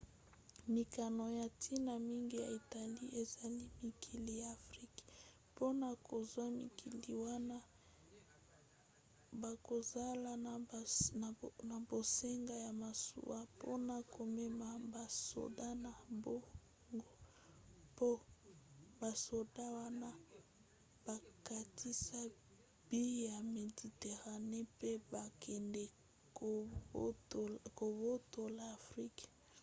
mikano 0.75 1.23
ya 1.39 1.45
ntina 1.53 1.93
mingi 2.07 2.37
ya 2.43 2.49
italie 2.59 3.07
ezali 3.21 3.65
mikili 3.83 4.31
ya 4.41 4.47
afrika. 4.57 5.03
mpona 5.51 5.87
kozwa 6.07 6.45
mikili 6.59 7.11
wana 7.25 7.57
bakozala 9.43 10.31
na 11.69 11.77
bosenga 11.89 12.55
ya 12.65 12.71
masuwa 12.83 13.39
mpona 13.53 13.95
komema 14.15 14.69
basoda 14.93 15.67
na 15.83 15.91
bango 15.99 16.37
mpo 17.93 18.09
basoda 19.01 19.65
wana 19.77 20.09
bakatisa 21.05 22.19
mbu 22.85 22.99
ya 23.29 23.37
méditerranée 23.55 24.65
mpe 24.71 24.89
bakende 25.13 25.83
kobotola 27.77 28.63
afrika 28.79 29.25